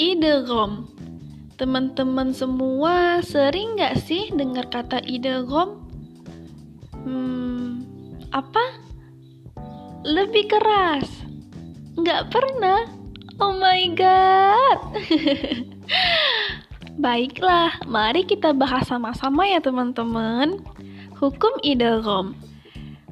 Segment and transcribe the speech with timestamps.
[0.00, 0.88] idgham.
[1.60, 5.76] Teman-teman semua sering nggak sih dengar kata idgham?
[7.04, 7.84] Hmm,
[8.32, 8.80] apa?
[10.08, 11.04] Lebih keras.
[12.00, 12.88] Nggak pernah.
[13.36, 14.80] Oh my god.
[17.04, 20.64] Baiklah, mari kita bahas sama-sama ya teman-teman.
[21.20, 22.32] Hukum idgham.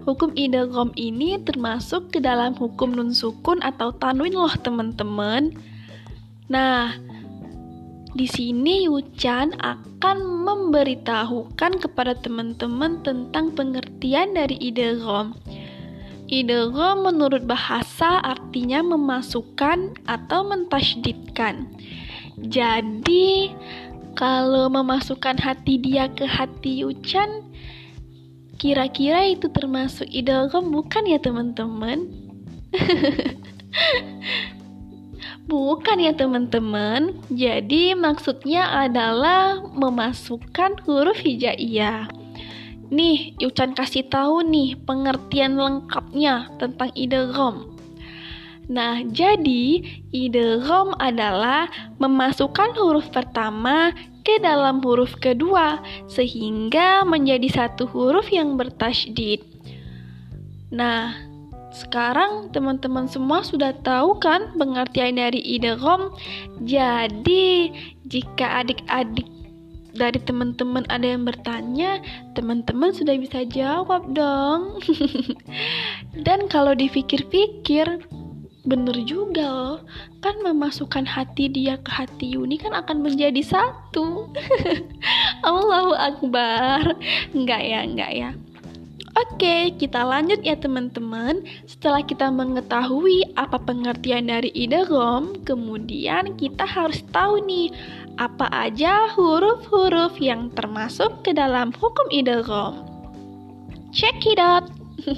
[0.09, 5.53] Hukum idgham ini termasuk ke dalam hukum nun sukun atau tanwin loh teman-teman.
[6.49, 6.97] Nah,
[8.17, 10.17] di sini Yuchan akan
[10.49, 15.37] memberitahukan kepada teman-teman tentang pengertian dari idgham.
[16.25, 21.69] Idgham menurut bahasa artinya memasukkan atau mentasydidkan.
[22.41, 23.53] Jadi,
[24.17, 27.45] kalau memasukkan hati dia ke hati Yuchan,
[28.57, 32.09] kira-kira itu termasuk idgham bukan ya teman-teman?
[35.49, 37.17] Bukan ya teman-teman.
[37.33, 42.13] Jadi maksudnya adalah memasukkan huruf hijaiyah.
[42.93, 47.73] Nih, Yuchan kasih tahu nih pengertian lengkapnya tentang idgham.
[48.69, 49.81] Nah, jadi
[50.13, 55.81] idgham adalah memasukkan huruf pertama ke dalam huruf kedua
[56.13, 59.41] sehingga menjadi satu huruf yang bertasydid.
[60.69, 61.28] Nah,
[61.69, 66.17] sekarang teman-teman semua sudah tahu kan pengertian dari idgham?
[66.65, 67.73] Jadi,
[68.09, 69.29] jika adik-adik
[69.93, 72.01] dari teman-teman ada yang bertanya,
[72.33, 74.81] teman-teman sudah bisa jawab dong.
[76.27, 78.01] Dan kalau dipikir-pikir,
[78.69, 79.79] bener juga loh.
[80.21, 84.29] Kan memasukkan hati dia ke hati Yuni kan akan menjadi satu.
[85.49, 86.95] Allahu Akbar.
[87.33, 88.31] Enggak ya, enggak ya.
[89.19, 91.43] Oke, kita lanjut ya teman-teman.
[91.67, 97.75] Setelah kita mengetahui apa pengertian dari idgham, kemudian kita harus tahu nih
[98.23, 102.87] apa aja huruf-huruf yang termasuk ke dalam hukum idgham.
[103.91, 104.71] Check it out.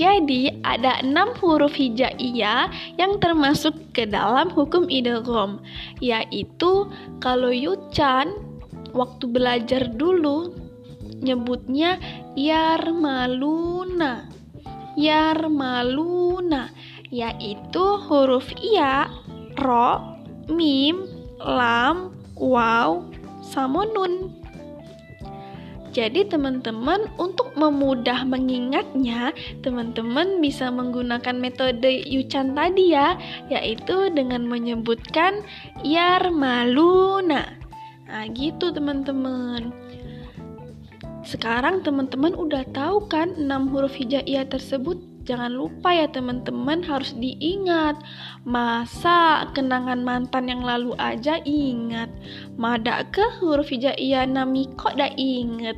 [0.00, 5.60] Jadi ada enam huruf hijaiyah yang termasuk ke dalam hukum idgham,
[6.00, 6.88] yaitu
[7.20, 8.32] kalau Yuchan
[8.96, 10.67] waktu belajar dulu
[11.20, 11.98] nyebutnya
[12.38, 14.30] Yarmaluna.
[14.98, 16.74] Yarmaluna
[17.08, 19.08] yaitu huruf iya,
[19.56, 20.20] ro,
[20.52, 21.08] mim,
[21.40, 23.00] lam, waw,
[23.40, 24.32] sama nun.
[25.88, 29.32] Jadi teman-teman untuk memudah mengingatnya,
[29.64, 33.16] teman-teman bisa menggunakan metode Yuchan tadi ya,
[33.48, 35.42] yaitu dengan menyebutkan
[35.82, 37.56] Yarmaluna.
[38.08, 39.72] Nah, gitu teman-teman.
[41.28, 44.96] Sekarang teman-teman udah tahu kan 6 huruf hijaiyah tersebut?
[45.28, 48.00] Jangan lupa ya teman-teman harus diingat.
[48.48, 52.08] Masa kenangan mantan yang lalu aja ingat.
[52.56, 55.76] Mada ke huruf hijaiyah nami kok dah inget.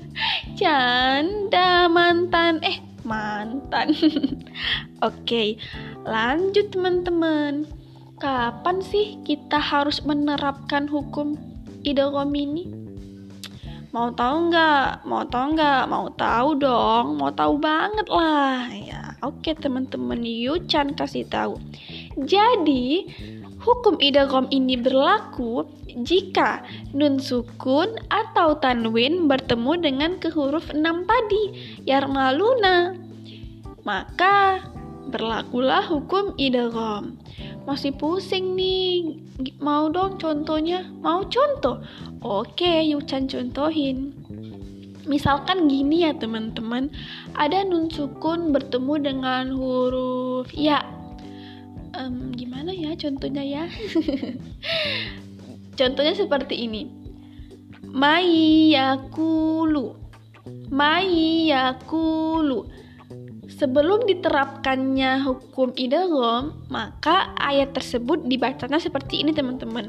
[0.58, 2.64] Canda mantan.
[2.64, 3.92] Eh, mantan.
[5.04, 5.60] Oke,
[6.08, 7.68] lanjut teman-teman.
[8.16, 11.36] Kapan sih kita harus menerapkan hukum
[11.84, 12.77] idgham ini?
[13.98, 15.10] Mau tahu nggak?
[15.10, 15.82] Mau tahu nggak?
[15.90, 17.18] Mau tahu dong.
[17.18, 18.70] Mau tahu banget lah.
[18.70, 21.58] Ya, oke teman-teman Yuchan kasih tahu.
[22.14, 23.10] Jadi,
[23.58, 25.66] hukum idgham ini berlaku
[26.06, 26.62] jika
[26.94, 32.94] nun sukun atau tanwin bertemu dengan ke huruf 6 tadi, yarmaluna.
[33.82, 34.62] Maka
[35.10, 37.18] berlakulah hukum idgham.
[37.68, 39.20] Masih pusing nih.
[39.60, 40.88] Mau dong contohnya?
[41.04, 41.84] Mau contoh?
[42.24, 44.16] Oke, Yuchan contohin.
[45.04, 46.88] Misalkan gini ya teman-teman,
[47.36, 50.80] ada nun sukun bertemu dengan huruf ya.
[51.92, 53.64] Um, gimana ya contohnya ya?
[55.80, 56.88] contohnya seperti ini.
[57.84, 59.92] Mai yakulu.
[60.72, 62.87] Mai yakulu
[63.48, 69.88] Sebelum diterapkannya hukum idgham, maka ayat tersebut dibacanya seperti ini teman-teman.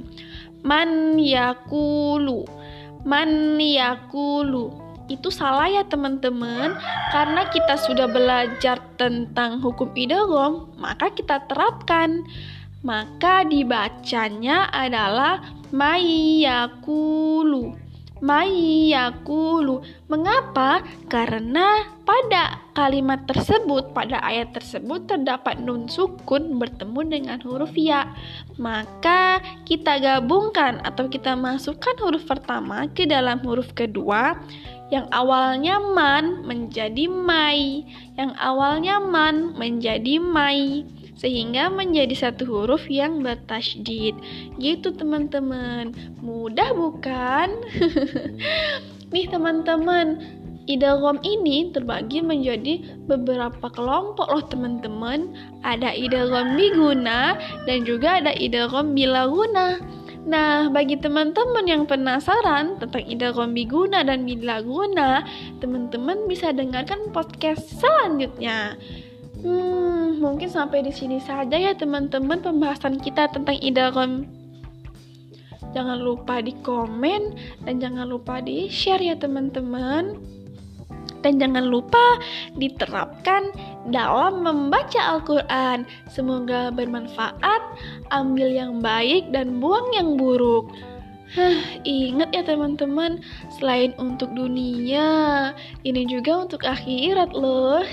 [0.64, 2.48] Man yakulu.
[3.04, 4.72] Man yakulu.
[5.12, 6.72] Itu salah ya teman-teman,
[7.12, 12.24] karena kita sudah belajar tentang hukum idgham, maka kita terapkan.
[12.80, 15.44] Maka dibacanya adalah
[15.76, 17.76] mayakulu
[18.20, 19.84] mayakulu.
[20.08, 20.84] Mengapa?
[21.08, 28.12] Karena pada kalimat tersebut, pada ayat tersebut terdapat nun sukun bertemu dengan huruf ya.
[28.60, 34.36] Maka kita gabungkan atau kita masukkan huruf pertama ke dalam huruf kedua
[34.90, 37.86] yang awalnya man menjadi mai,
[38.18, 40.82] yang awalnya man menjadi mai.
[41.20, 44.16] Sehingga menjadi satu huruf yang bertasydid.
[44.56, 45.92] Gitu teman-teman.
[46.24, 47.60] Mudah bukan?
[49.14, 50.24] Nih teman-teman,
[50.64, 55.36] idgham ini terbagi menjadi beberapa kelompok loh teman-teman.
[55.68, 57.36] Ada idgham biguna
[57.68, 59.84] dan juga ada idgham bilaguna.
[60.30, 65.26] Nah, bagi teman-teman yang penasaran tentang idgham biguna dan bilaguna,
[65.58, 68.78] teman-teman bisa dengarkan podcast selanjutnya.
[69.40, 74.28] Hmm, mungkin sampai di sini saja ya teman-teman pembahasan kita tentang idgham
[75.70, 80.18] Jangan lupa di komen dan jangan lupa di share ya teman-teman.
[81.20, 82.16] Dan jangan lupa
[82.56, 83.52] diterapkan
[83.92, 85.84] dalam membaca Al-Quran.
[86.08, 87.62] Semoga bermanfaat,
[88.16, 90.72] ambil yang baik dan buang yang buruk.
[91.30, 93.22] Hah, ingat ya teman-teman,
[93.54, 95.54] selain untuk dunia,
[95.86, 97.86] ini juga untuk akhirat loh.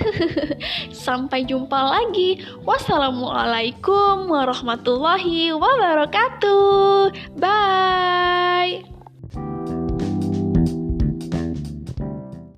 [1.07, 2.41] Sampai jumpa lagi.
[2.65, 7.13] Wassalamualaikum warahmatullahi wabarakatuh.
[7.37, 8.96] Bye.